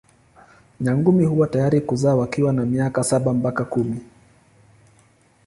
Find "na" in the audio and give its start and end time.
2.53-2.65